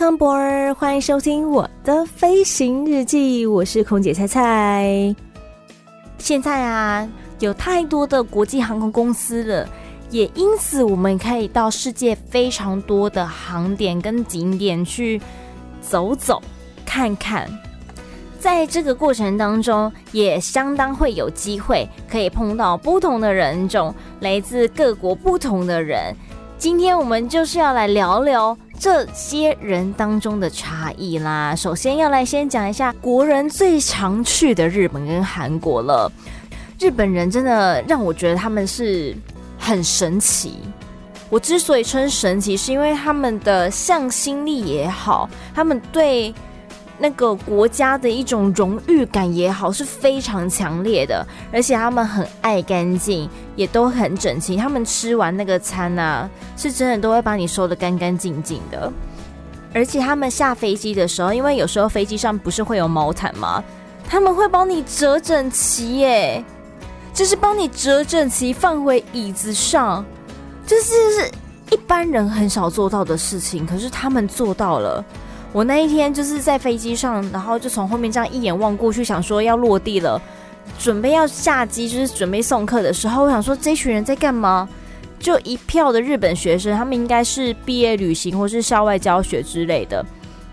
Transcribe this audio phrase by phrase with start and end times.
[0.00, 5.14] Welcome board，欢迎收听我的飞行日记，我是空姐菜菜。
[6.16, 7.06] 现在啊，
[7.38, 9.68] 有太多的国际航空公司了，
[10.08, 15.20] 也因此我们可以到世界非常多的航点跟景点去
[15.82, 16.40] 走走
[16.86, 17.46] 看看。
[18.38, 26.16] 在这个过程当中，也相当会有机会可以碰到不同的人种，来自各国不同的人。
[26.56, 28.56] 今天我们就是要来聊聊。
[28.80, 36.10] 这些人当中的差异啦，首先要来先讲一下国人最常去的日本跟韩国了。
[36.78, 39.14] 日本人真的让我觉得他们是
[39.58, 40.60] 很神奇。
[41.28, 46.34] 我之所以称神奇，是因为他们的向心力也好，他们对。
[47.02, 54.54] 那个国家的一种荣誉感也好，是非常强烈的，而且他们很爱干净，也都很整齐。
[54.54, 56.28] 他们吃完那个餐啊，
[56.58, 58.92] 是真的都会把你收得干干净净的。
[59.72, 63.64] 而且他们下飞机的时候，因为有时候飞机上不是会有毛毯吗？
[64.06, 66.44] 他们会帮你折整齐耶，
[67.14, 70.04] 就是帮你折整齐放回椅子上，
[70.66, 71.30] 就是
[71.70, 75.02] 一般人很少做到的事情，可是他们做到了。
[75.52, 80.20] 我那一天就是在飞机上，然后就从后面这样一眼望过去，想说要落地了，
[80.78, 84.68] 准备要下机，就是准备送客的时候，我想说这群人在干嘛？
[85.18, 90.02] 就一票的日本学生，他们应该是毕业旅行或是校外教学之类的，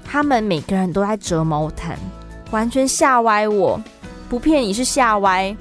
[0.03, 1.97] 他们每个人都在折毛毯，
[2.51, 3.79] 完全吓歪我，
[4.27, 5.55] 不骗你是吓歪，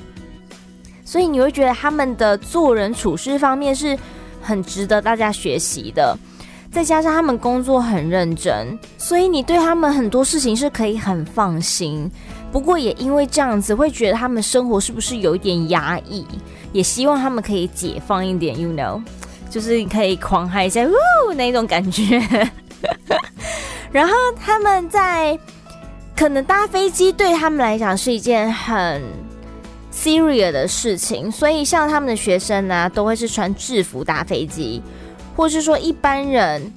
[1.04, 3.96] 所以你会觉得他们的做人处事方面是
[4.42, 6.18] 很值得大家学习的。
[6.76, 12.10] 再加上他们工作很认真，所以你对他们很多事情是可以很放心。
[12.52, 16.26] 不过也因为这样子，会觉得他们生活是不是有一点压抑？
[16.74, 19.02] 也希望他们可以解放一点，you know，
[19.48, 22.20] 就是可以狂嗨一下，呜那种感觉。
[23.90, 25.38] 然后他们在
[26.14, 29.02] 可能搭飞机对他们来讲是一件很
[29.90, 34.82] serious 的事情，所以像他们的学生呢、都会是穿制服搭飞机。
[35.36, 36.72] 或是说一般人，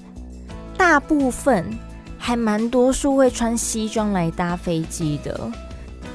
[0.78, 1.66] 大部分
[2.18, 5.50] 还蛮多数会穿西装来搭飞机的。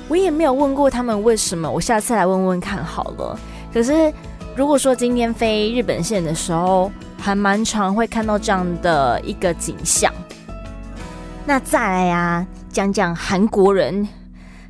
[0.08, 3.38] 我也没有问过他们为什么，我下次来问问看好了。
[3.72, 4.12] 可是
[4.54, 10.12] 如果说今天飞日本线的时候，还蛮常会看到这样的一个景象。
[11.46, 14.06] 那再来啊，讲讲韩国人，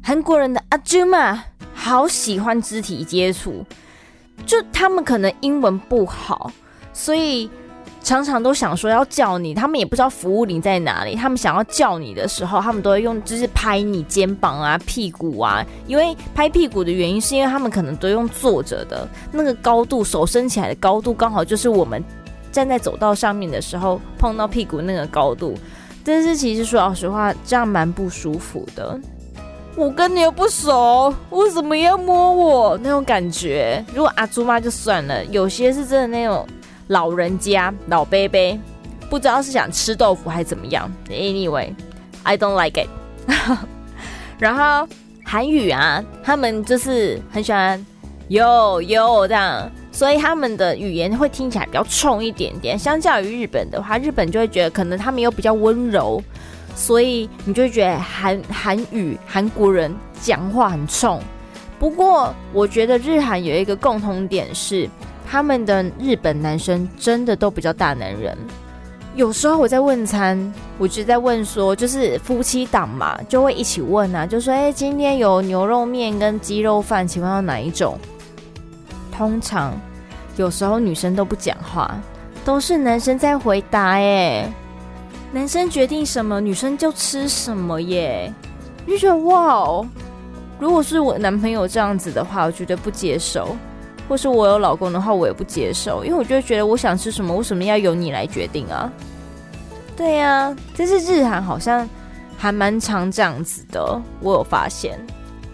[0.00, 1.42] 韩国人的阿朱玛
[1.74, 3.64] 好喜欢肢体接触，
[4.46, 6.52] 就他们可能英文不好，
[6.92, 7.50] 所以。
[8.04, 11.16] 常常都想说要叫你，他们也不知道服务铃在哪里。
[11.16, 15.64] 他们想要叫你的时候，他们都会用，就是拍你肩膀啊、屁股啊。
[15.86, 22.04] 因为拍屁股的原因，是因为他们可能都用坐着的，那个高度，手伸起来的高度，刚好就是我们
[22.52, 25.56] 站在走道上面的时候碰到屁股那个高度。
[26.04, 29.00] 但是其实说老实话，这样蛮不舒服的。
[29.76, 32.78] 我跟你又不熟，为什么要摸我？
[32.82, 36.46] 那种感觉，如果阿朱妈就算了，有些是真的那种。
[36.88, 38.58] 老人家老伯伯
[39.08, 40.90] 不知道是想吃豆腐还是怎么样。
[41.08, 42.88] Anyway，I don't like it。
[44.38, 44.88] 然后
[45.24, 47.84] 韩语啊，他们就是很喜欢
[48.28, 52.78] 哟哟这样，所以他们的语言会听起来比较冲一点点。
[52.78, 56.22] 相较于日本的话，日本就会觉得可能他们又比较温柔，
[56.74, 61.20] 所以你就会觉得韩韩语韩国人讲话很冲。
[61.78, 64.88] 不过我觉得日韩有一个共同点是。
[65.34, 68.38] 他们的日本男生真的都比较大男人。
[69.16, 77.98] 有时候我在问餐，我就在问说，就是夫妻档嘛，就会一起问啊，就说：“哎，今天有牛肉面跟鸡肉饭，请问要哪一种？”
[79.10, 79.76] 通常
[80.36, 81.92] 有时候女生都不讲话，
[82.44, 83.94] 都是男生在回答。
[83.94, 84.48] 哎，
[85.32, 88.32] 男生决定什么，女生就吃什么耶。
[88.86, 89.84] 就觉得哇哦，
[90.60, 93.56] 如果是我男朋友这样子的话，我绝对不接受。
[94.08, 98.90] 或是我有老公的话，我也不接受，因为我就觉得我想吃什么，为什么要由你来决定啊？
[99.96, 101.88] 对呀、啊，但是日韩好像
[102.36, 104.98] 还蛮常这样子的，我有发现，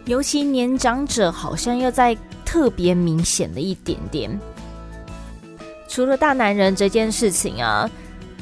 [0.06, 4.40] 尤其年长者好像要在特别明显的一点点。
[5.86, 7.88] 除了大男人这件事情啊，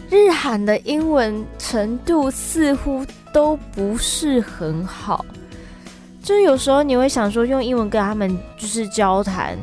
[0.08, 5.24] 日韩的英文程度似乎都不是很好，
[6.22, 9.58] 就是有时候你会想说用英文跟他们就是交谈，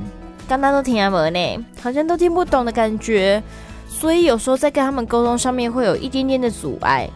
[0.47, 3.42] 刚刚都听不懂呢，好像都听不懂的感觉，
[3.88, 7.09] 所以有时候在跟他们沟通上面会有一点点的阻碍。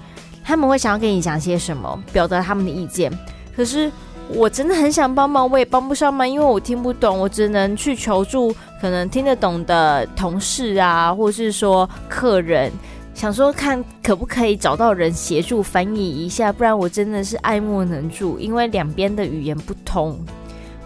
[0.43, 3.11] 他们会想要跟你讲些什么，表达他们的意见，
[3.55, 3.91] 可是
[4.29, 12.71] 我真的很想帮忙，我也帮不上忙，因为我听不懂，我只能去求助可能听得懂的同事啊，或是说客人。
[13.13, 20.17] 想说看可不可以找到人协助翻译一下，不然我真的是爱莫能助，因为两边的语言不通。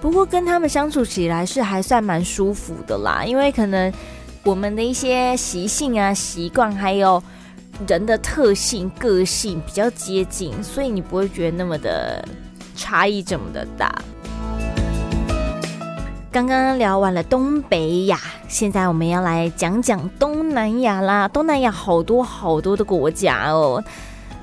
[0.04, 3.90] 不过跟他们相处起来是还算蛮舒服的啦，因为可能
[4.44, 7.24] 我们的一些习性啊、习惯，还有
[7.88, 12.22] 人的特性、个性比较接近，所以你不会觉得那么的
[12.76, 13.98] 差异这么的大。
[16.30, 18.20] 刚刚聊完了东北亚，
[18.50, 21.30] 现在我们要来讲讲东南亚啦。
[21.30, 23.82] 东南亚好多好多的国家哦，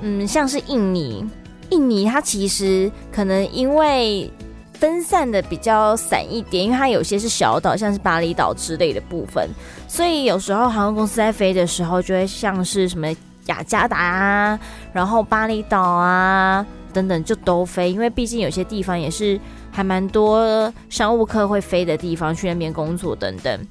[0.01, 1.23] 嗯，像是印尼，
[1.69, 4.33] 印尼它其实可能因为
[4.81, 9.49] 分散的比较散一点，因为它有些是小岛，像是巴厘岛之类的部分，
[9.87, 13.06] 所以有时候航空公司在飞的时候，就会像是什么
[13.47, 14.59] 雅加达啊，
[14.93, 19.38] 然后巴厘岛啊等等就都飞，因为毕竟有些地方也是。
[19.73, 23.67] 还蛮多商务客会飞的地方，去那边工作等等。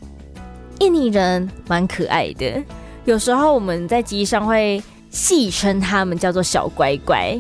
[0.79, 2.63] 印尼人蛮可爱的，
[3.03, 7.38] 有时候我们在机上会戏称他们叫做小乖乖，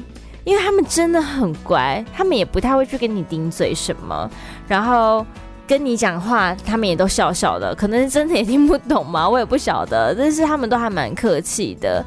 [0.49, 4.27] 因为他们真的很乖，他们也不太会去跟你顶嘴什么，
[4.67, 5.23] 然后
[5.67, 12.03] 跟你讲话，他们也都笑笑的，可能真的也听不懂嘛，我也不晓得，但是他们都还蛮客气的。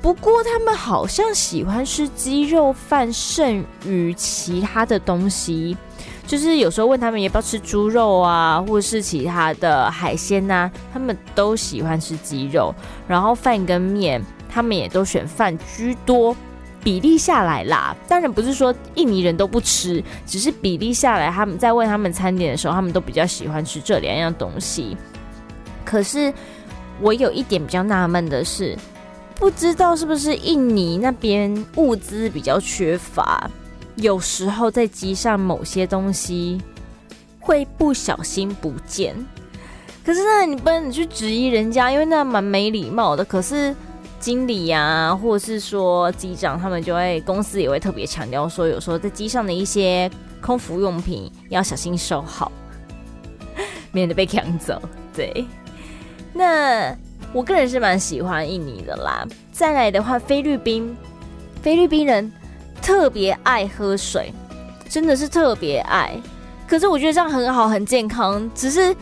[0.00, 5.76] 不过他们好像喜欢吃鸡肉饭剩余其他的东西，
[6.28, 12.72] 就是有时候问他们要不要吃猪肉啊，或是其他的海鲜呐、啊，他们都喜欢吃鸡肉。
[13.08, 16.36] 然后饭跟面，他们也都选饭居多，
[16.82, 17.96] 比例下来啦。
[18.08, 24.96] 当然不是说印尼人都不吃，只是比例下来，他们在问他们餐点的时候，他们都比较喜欢吃这两样东西。
[25.84, 26.32] 可是
[27.00, 28.76] 我有一点比较纳闷的是。
[29.36, 33.50] 不知道是不是印尼那边物资比较缺乏，
[33.94, 36.60] 有时候在机上某些东西
[37.38, 39.16] 会不小心不见。
[40.04, 43.24] 可是呢，你不能去质疑人家，因为那蛮没礼貌的。
[43.24, 43.74] 可是
[44.20, 50.08] 经理呀、或者是说机长，他们就会公司也会特别强调说，有时候在机上的一些
[50.40, 52.52] 空服用品要小心收好，
[53.90, 54.80] 免得被抢走。
[55.12, 55.44] 对，
[56.32, 56.94] 那。
[57.32, 59.24] 我个人是蛮喜欢印尼的啦。
[59.52, 60.96] 再来的话，菲律宾，
[61.62, 62.28] 菲律宾人
[62.82, 64.32] 特别爱喝水，
[64.88, 66.20] 真的是特别爱。
[66.66, 68.50] 可是我觉得这样很好，很健康。
[68.52, 68.92] 只是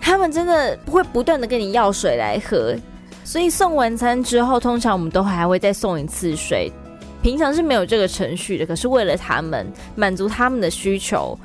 [0.00, 2.74] 他们真的不会不断的跟你要水来喝，
[3.28, 6.72] 所以送完餐之后，通常我们都还会再送一次水。
[7.20, 11.38] 平常是没有这个程序的，可是为了他们满足他们的需求，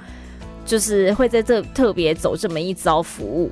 [0.66, 3.52] 就是会在这特别走这么一遭服务。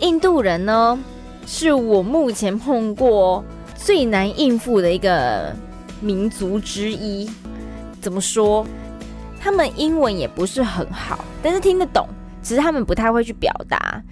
[0.00, 0.98] 印度人呢？
[1.46, 3.42] 是我目前碰过
[3.74, 5.50] 最难应付的一个
[6.02, 7.26] 民族之一。
[8.02, 8.66] 怎么说？
[9.40, 12.06] 他们英文也不是很好，但是听得懂，
[12.42, 14.02] 只是他们不太会去表达。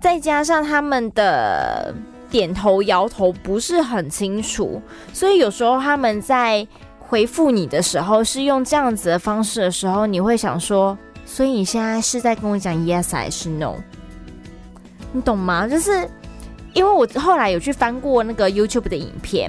[0.00, 1.94] 再加上他们的
[2.34, 4.82] 点头摇头不是很清楚，
[5.12, 6.66] 所以有时候他们在
[6.98, 13.76] 回复你的时候是用这样子的方式的时候，你会想说：所以你现在是在跟我讲 yes 还是 no？
[15.12, 15.68] 你懂吗？
[15.68, 16.10] 就是。
[16.72, 19.48] 因为我后来有去翻过那个 YouTube 的影片，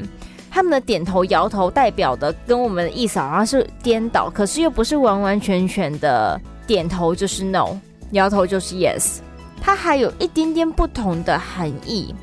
[0.52, 7.80] 他们的点头摇头代表的跟我们的意思好像是颠倒，可是又不是完完全全的点头就是 no，
[8.12, 9.18] 摇头就是 yes，
[9.60, 12.14] 它还有一点点不同的含义。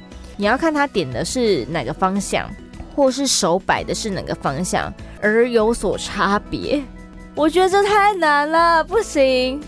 [0.42, 2.50] 你要看他点的是哪个方向，
[2.96, 6.82] 或是手摆的是哪个方向而有所差别。
[7.36, 9.62] 我觉得这太难了，不行。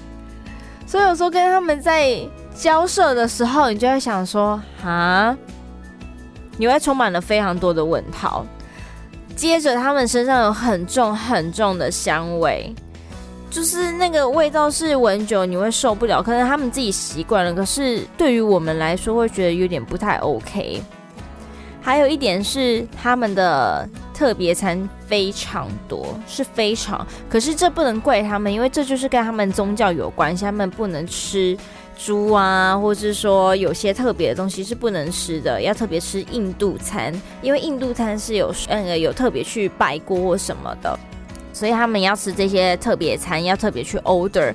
[0.85, 2.28] 所以有时候跟他们在。
[2.57, 5.37] 交涉的时候，你就会想说啊，
[6.57, 8.47] 你会充满了非常多的问号。
[9.35, 12.73] 接着，他们身上有很重很重的香味，
[13.54, 16.20] 就是那个味道是闻久你会受不了。
[16.20, 20.82] 可能他们自己习惯了，可是对于我们来说会觉得有点不太 OK。
[21.80, 31.56] 还有一点是他们的特别餐非常多，是非常，可是这不能怪他们，因为这就是跟他们宗教有关系，他们不能吃。
[31.96, 40.99] 猪啊，或是说有些特别的东西是不能吃的，要特别吃印度餐，因为印度餐是有呃有特别去拜过或什么的，
[41.54, 44.52] 所以他们要吃这些特别餐，要特别去 order。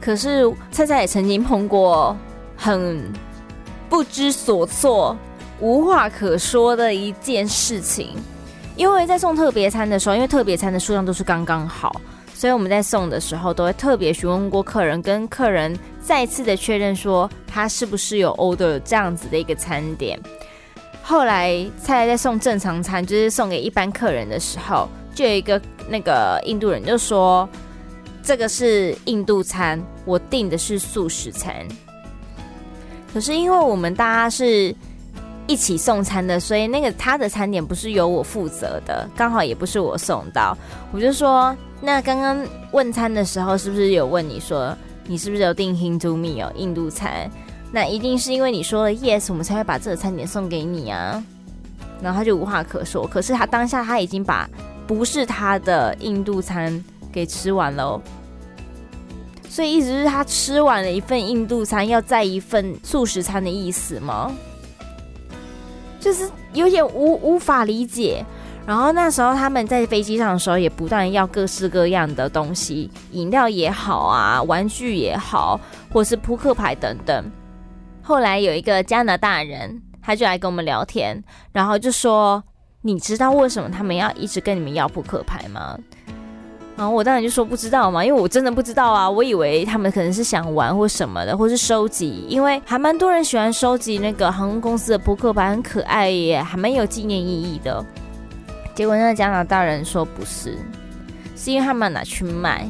[0.00, 2.16] 可是菜菜也曾经碰过
[2.56, 3.12] 很
[3.88, 5.16] 不知所措，
[5.58, 8.10] 无话可说的一件事情。
[8.76, 12.00] 因为在送特别餐的时候，因为特别餐的数量都是刚刚好，
[12.32, 20.16] 所以我们在送的时候都会特别询问过客人，跟客人再次的确认说他是不是有 order 这样子的一个餐点。
[21.02, 27.48] 后来菜在送正常餐，就是送给一般客人的时候，就有一个那个印度人就说
[28.22, 31.66] ：“这个是印度餐，我订的是素食餐。”
[33.12, 34.72] 可是因为我们大家是
[35.48, 40.56] 一起送餐的，所以那个他的餐点不是由我负责的，刚好也不是我送到。
[40.92, 44.72] 我就说：“那刚刚问餐的时候，是不是有问你说
[45.04, 47.28] 你是不是有订 Hindu meal 印度餐？”
[47.72, 51.20] 那一定是因为你说了 yes，我们才会把这个餐点送给你啊。
[52.00, 53.04] 然后他就无话可说。
[53.04, 54.48] 可是他当下他已经把
[54.88, 58.00] 不是他的印度餐给吃完了，
[59.48, 64.34] 所以意思是他吃完了一份印度餐，要再一份素食餐的意思吗？
[66.00, 68.24] 就是有点无无法理解。
[68.66, 75.60] 然后那时候他们在飞机上的时候，也不断要各式各样的东西，饮料也好啊，玩具也好，
[75.92, 77.30] 或是扑克牌等等。
[78.02, 82.42] 后来有一个加拿大人，他就来跟我们聊天，然后就说
[82.82, 85.78] ：“你知道为什么他们要一直跟你们要扑克牌吗？”
[86.76, 89.10] 然后我当然就说不知道嘛，因为我真的不知道啊。
[89.10, 97.84] 我以为他们可能是想玩或什么的，或是收集，因为还蛮多人喜欢收集那个航空公司的扑克牌，很可爱耶，还蛮有纪念意义的。
[98.74, 100.56] 结果那个加拿大人说不是，
[101.34, 102.64] 是因为他们拿去卖。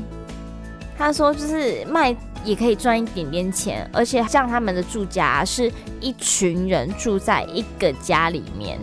[0.96, 2.16] 他说就是卖。
[2.44, 8.78] 也可以赚一点点钱，而且像他们的住家是一群人住在一个家里面，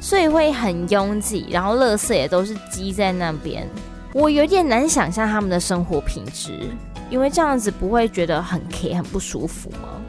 [0.00, 3.68] 所以会很拥挤，然后垃圾也都是积在那边。
[4.12, 6.58] 我有点难想象他们的生活品质，
[7.10, 10.00] 因为这样子不会觉得很 K 很不舒服吗？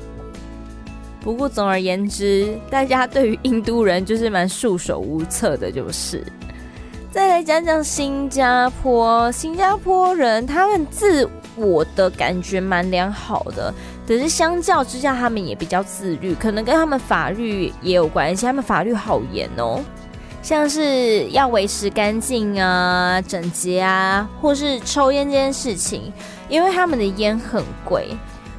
[1.19, 6.25] 不过总而言之，大家对于印度人就是蛮束手无策的，就是。
[7.11, 13.73] 再来讲讲新加坡，新加坡人他们自我的感觉蛮良好的，
[14.07, 18.45] 可是相较之下，他们也比较自律，可能跟他们法律也有关系。
[18.45, 19.79] 他们法律好严哦，
[20.41, 26.11] 像是要维持干净啊、整洁啊，或是抽烟这件事情，
[26.49, 28.07] 因为他们的烟很贵，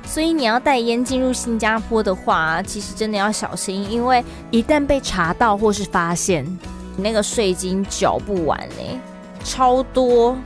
[0.06, 6.46] 所以你要带烟进入新加坡的话，其实真的要小心，因为一旦被查到或是发现。
[6.94, 9.00] 那个税金缴不完呢，
[9.42, 10.37] 超多，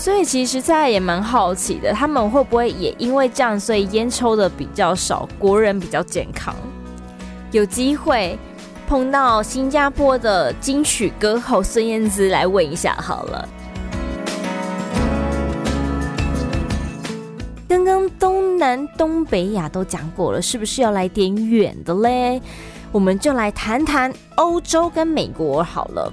[0.00, 6.54] 所以其实大家也蛮好奇的，他们会不会也因为这样，所以烟抽的比较少，国人比较健康？
[7.52, 8.38] 有机会
[8.88, 13.46] 碰到新加坡的金曲歌后孙燕姿来问一下好了。
[17.68, 22.40] 刚刚东南东北亚都讲过了，是不是要来点远的嘞？
[22.90, 26.10] 我们就来谈谈欧洲跟美国好了。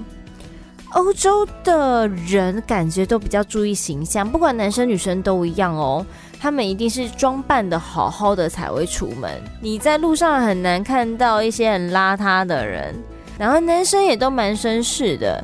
[0.94, 6.06] 欧洲的人感觉都比较注意形象，不管男生女生都一样哦。
[6.39, 9.32] 他们一定是装扮得好好的才会出门。
[9.60, 12.94] 你在路上很难看到一些很邋遢的人，
[13.39, 15.44] 然后男生也都蛮绅士的。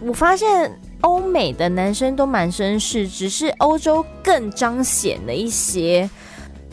[0.00, 6.08] 我发现欧美的男生都蛮绅士，只是欧洲更彰显了一些，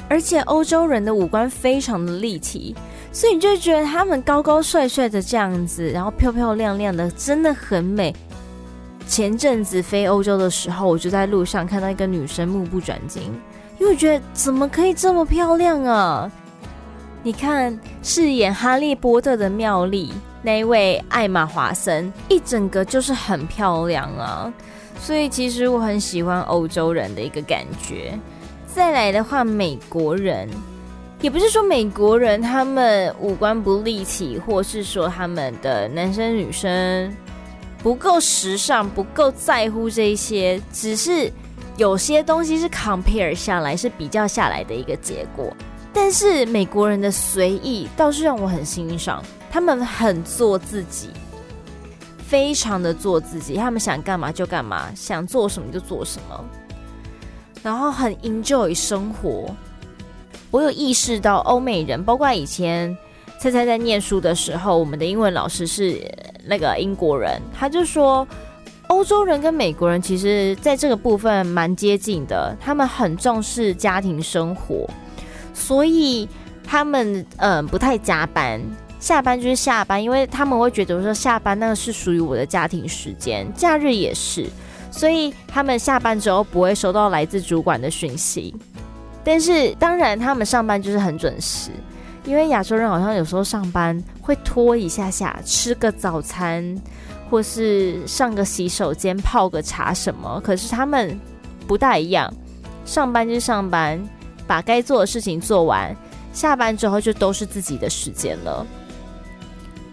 [0.07, 2.75] 而且欧洲人的五官非常的立体。
[3.11, 8.15] 所以你就觉得他们高高帅帅的这样子，然后漂漂亮亮的，真的很美。
[9.07, 13.23] 前阵子飞欧洲的时候，我就在路上看到一个女生目不转睛，
[13.79, 16.31] 因为我觉得怎么可以这么漂亮啊？
[17.23, 24.53] 你看饰演哈利波特的妙丽那位艾玛华森，一整个就是很漂亮啊。
[25.01, 28.17] 所以其实我很喜欢欧洲人的一个感觉。
[28.67, 30.47] 再来的话，美国人。
[31.21, 37.13] 也不是说美国人他们五官不立体，或是说他们的男生女生
[37.83, 41.29] 不够时尚，不够在乎这些，只是
[41.75, 45.53] 有些东西是 compare 下来，是比较下来的一个结果。
[45.91, 49.21] 但是美国人的随意倒是让我很欣赏，
[49.51, 51.09] 他们很做自己，
[52.17, 56.45] 非常的做自己，他们想干嘛就干嘛，想做什么就做什么，
[57.61, 59.53] 然后很 enjoy 生活。
[60.51, 62.97] 我有意识到，欧美人，包括以前
[63.39, 66.01] 菜菜在念书的时候，我们的英文老师是
[66.45, 68.27] 那个英国人，他就说，
[68.87, 74.89] 欧洲人跟美国人其实在这个部分蛮接近的，他们很重视家庭生活，
[75.53, 76.27] 所以
[76.63, 78.59] 他们嗯不太加班，
[78.99, 84.47] 下班就是下班，因为他们会觉得说下班那个是属于我的家庭时间，假日也是，
[84.89, 88.55] 所以他们下班之后不会收到来自主管的讯息。
[89.23, 91.71] 但是当然，他们上班就是很准时。
[92.25, 96.79] 因为亚洲人好像有时候上班会拖一下下，吃个早餐，
[97.29, 100.39] 或是上个洗手间泡个茶什么。
[100.43, 101.17] 可是他们
[101.65, 102.31] 不大一样，
[102.85, 103.99] 上班就上班，
[104.45, 105.95] 把该做的事情做完，
[106.33, 108.67] 下班之后就都是自己的时间了。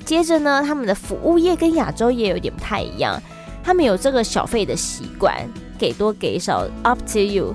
[0.04, 3.22] 接着呢，他们的服务业跟亚洲也有点不太一样，
[3.62, 5.34] 他们有这个小费的习惯，
[5.78, 7.54] 给多给少，up to you。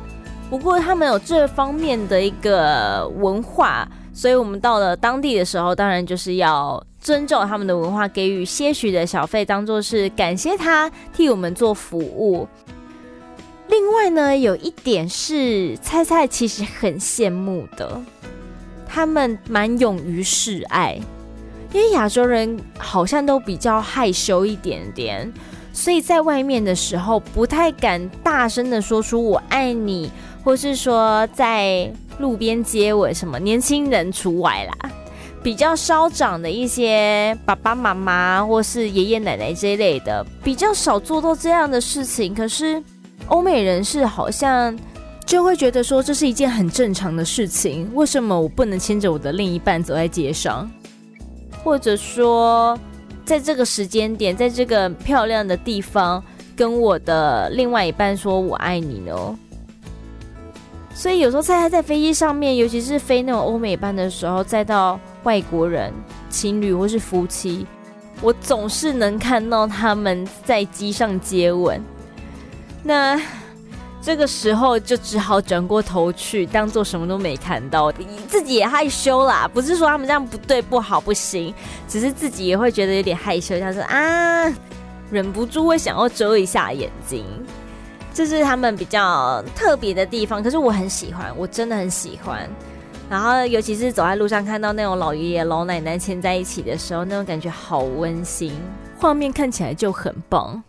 [0.52, 12.46] 不过他们有这方面的一个文化，所以我们到了当地的时候，当然就是要尊重他们的文化，给予些许的小费，当做是感谢他替我们做服务。
[13.70, 18.02] 另外呢，有一点是菜菜其实很羡慕的，
[18.86, 21.00] 他们蛮勇于示爱。
[21.72, 25.32] 因为亚洲人好像都比较害羞一点点，
[25.72, 30.12] 所以在外面的时候不太敢大声的说出“我爱你”，
[30.44, 34.92] 或是说在路边接吻什么，年轻人除外啦。
[35.44, 42.36] 比较稍长的一些爸爸妈妈或是爷爷奶奶这一类的，比较少做到这样的事情。
[42.36, 42.80] 可是
[43.26, 44.78] 欧美人士好像
[45.26, 50.70] 就会觉得说，这是一件很正常的事情，为什么我不能牵着我的另一半走在街上？
[51.64, 52.78] 或者说，
[53.26, 56.24] 在这个时间点，在这个漂亮的地方，
[56.56, 59.40] 跟我的另外一半说我爱你呢。
[61.02, 65.92] 所以有时候在在飞机上面，尤其是飞那种欧美班的时候，再到外国人、
[66.30, 67.66] 情侣或是夫妻，
[68.22, 71.82] 我总是能看到他们在机上接吻。
[72.84, 73.20] 那。
[74.04, 77.92] 这个时候就只好转过头去，当做什么都没看到，
[78.28, 79.48] 自己也害羞啦。
[79.52, 81.54] 不是说他们这样不对、不好、不行，
[81.88, 84.52] 只是自己也会觉得有点害羞，像是啊，
[85.12, 87.24] 忍不住会想要遮一下眼睛。
[88.14, 92.50] 这是他们比较特别的地方，可是我很喜欢，我真的很喜欢。
[93.10, 98.54] 然后尤其是走在路上看到那种老爷爷、老奶奶牵在一起的时候，那种感觉好温馨，
[98.98, 100.62] 画面看起来就很棒。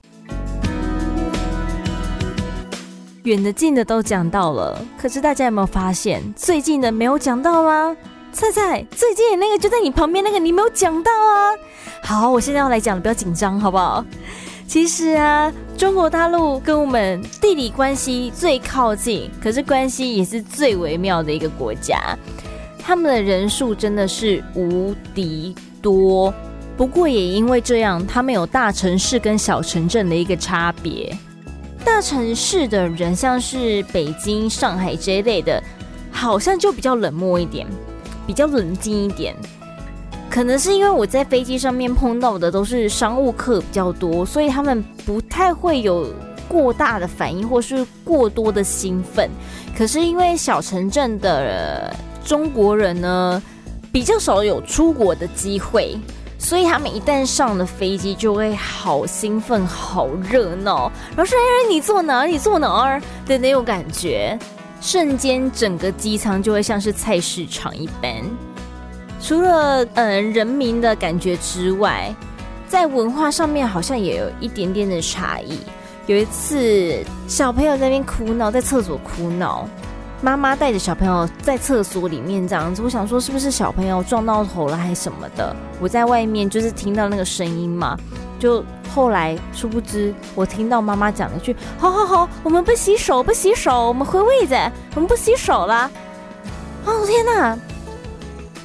[3.24, 7.96] 远的近的都讲到了，可是大家有没有发现最近的没有讲到吗？
[8.32, 11.54] 菜菜，最近的那个就在你旁边那个，你没有讲到啊。
[12.02, 14.04] 好，我现在要来讲了，不要紧张，好不好？
[14.72, 22.16] 其实啊，中国大陆跟我们地理关系最靠近，可是关系也是最微妙的一个国家。
[22.78, 26.32] 他们的人数真的是无敌多，
[26.74, 31.14] 不过也因为这样，他们有大城市跟小城镇的一个差别。
[31.84, 35.62] 大城市的人，像是北京、上海这一类的，
[36.10, 37.66] 好像就比较冷漠一点，
[38.26, 39.36] 比较冷静一点。
[40.32, 46.10] 可能是因为我在飞机上面碰到的都是商务客比较多，所以他们不太会有
[46.48, 49.28] 过大的反应或是过多的兴奋。
[49.76, 53.42] 可是因为小城镇的中国人呢，
[53.92, 55.98] 比较少有出国的机会。
[56.38, 62.26] 所以他们一旦上了飞机，就会好兴奋、好热闹，然后说：“哎，你坐哪儿？
[62.26, 64.36] 你坐哪儿？”的那种感觉，
[64.80, 68.12] 瞬间整个机舱就会像是菜市场一般。
[69.22, 72.12] 除了嗯、人民的感觉之外，
[72.66, 75.60] 在文化上面好像也有一点点的差异。
[76.06, 79.68] 有一次，小朋友在那边哭闹，在厕所哭闹。
[80.20, 85.54] 妈妈带着小朋友在厕所里面这样子，我想说是不是小朋友撞到头了还是什么的？
[85.80, 87.96] 我在外面就是听到那个声音嘛，
[88.40, 94.56] 就后来殊不知我听到妈妈讲了一句：“好好好，我们不洗手，不洗手，我们回位子，
[94.94, 95.90] 我们不洗手了。”
[96.84, 97.56] 哦天哪！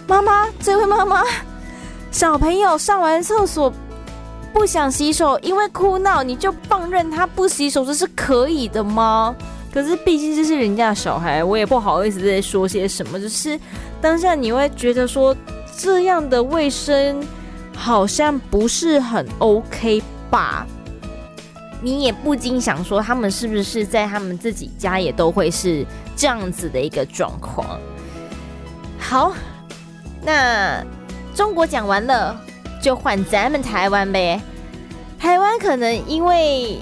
[0.08, 1.22] 妈妈，这位妈妈，
[2.12, 3.72] 小朋友上完厕所
[4.54, 9.36] 不想洗手，因为哭闹，你就放任他不洗手，这是可以的吗？
[9.74, 13.20] 可是毕竟这是人家的小孩，我也不好意思再说些什么。
[13.20, 13.60] 就是
[14.02, 15.36] 当下你会觉得说，
[15.78, 17.22] 这样的卫生
[17.76, 20.65] 好像不是很 OK 吧？
[21.82, 27.78] 你也不禁想说，他们是不是在他们自己家也都会是这样子的一个状况？
[28.98, 29.34] 好，
[30.28, 30.84] 那
[31.34, 32.38] 中国讲完了，
[32.82, 34.42] 就换咱们台湾呗。
[35.18, 36.80] 台湾可能因为。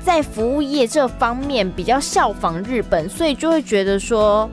[0.00, 4.48] 在服务业这方面比较效仿日本，所以就会觉得说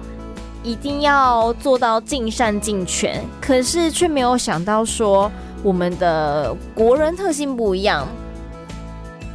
[0.63, 5.31] 一定要做到尽善尽全，可是却没有想到说
[5.63, 8.05] 我们的国人特性不一样。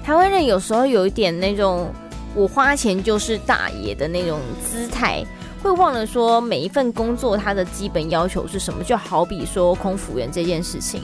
[0.05, 1.91] 台湾人有时候有一点那种
[2.35, 5.25] 我花钱就是大爷的那种姿态，
[5.63, 11.03] 会忘了说每一份工作它的基本要求是什么，就好比说空服员这件事情。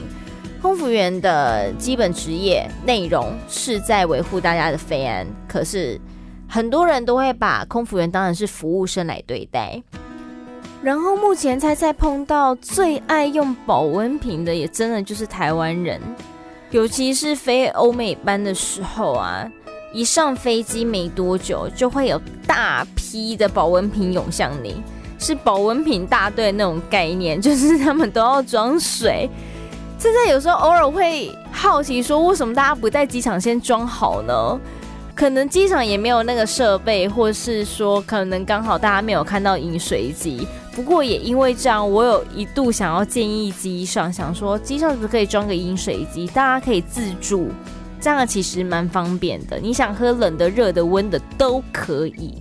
[0.62, 6.00] 空服员的基本职业内容是在维护大家的飞安，可是
[6.48, 9.80] 很多人都会把空服员当成是服务生来对待。
[10.82, 16.00] 然后目前猜猜碰到最爱用保温瓶的，也真的就是台湾人，
[16.70, 19.50] 尤其是飞欧美班的时候啊，
[19.96, 24.82] 一上飞机没多久，就会有大批的保温瓶涌向你，
[25.18, 29.26] 是保温瓶大队那种概念，就是他们都要装水。
[29.98, 34.60] 现在有时候偶尔会好奇说，为什么大家不在机场先装好呢？
[35.14, 40.46] 可能机场也没有那个设备，或是说可能刚好大家没有看到饮水机。
[40.74, 47.48] 不过也因为这样，我有一度想要建议机上，想说机上是不是可以装个饮水机，大家可以自助，
[48.06, 49.58] 这样其实蛮方便的。
[49.58, 52.32] 你想喝冷的、热的、温的都可以。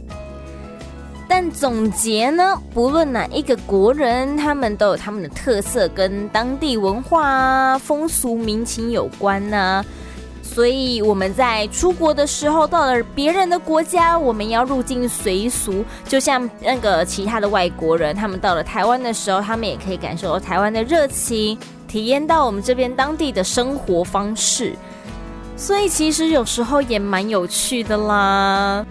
[1.27, 9.83] 但总结呢，不论哪一个国人，他们都有他们的特色，跟当地文化啊、风俗民情有关呢、
[10.43, 24.75] 所以我们在出国的时候，到了别人的国家，我们要入境随俗，就像那个其他的外国人，他们到了台湾的时候，他们也可以感受到台湾的热情，体验到我们这边当地的生活方式。
[25.57, 28.85] 所以其实有时候也蛮有趣的啦。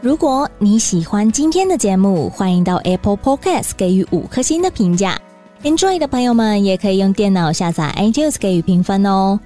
[0.00, 5.18] 如果你喜欢今天的节目，欢迎到 Apple Podcast 给予五颗星的评价。
[5.62, 9.38] Android 的朋友们也可以用电脑下载 iTunes 给予评分哦。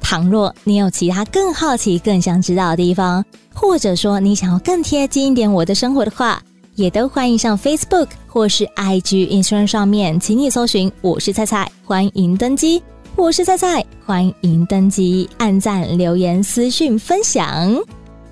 [0.00, 6.40] 倘若你有其他更好奇、更想知道的地方，或者说你想要更贴近一点我的生活的话，
[6.76, 12.80] 也都欢迎上 Facebook 或是 IG Instagram 上面，请你搜寻“我是菜菜”，欢迎登机。
[13.16, 17.74] 我是菜菜，欢迎登机，按赞、留言、私讯、分享。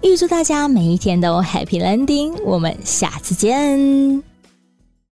[0.03, 4.34] 预祝大家每一天都 Happy Landing，我们下次见。